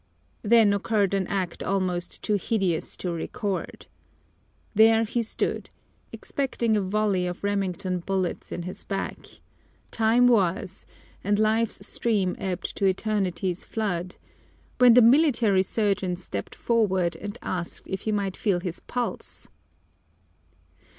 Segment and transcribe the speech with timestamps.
[0.41, 3.85] Then occurred an act almost too hideous to record.
[4.73, 5.69] There he stood,
[6.11, 9.27] expecting a volley of Remington bullets in his back
[9.91, 10.87] Time was,
[11.23, 14.15] and Life's stream ebbed to Eternity's flood
[14.79, 19.49] when the military surgeon stepped forward and asked if he might feel his pulse!